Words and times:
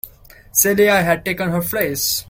Celia 0.51 1.03
had 1.03 1.23
taken 1.23 1.51
her 1.51 1.61
place. 1.61 2.19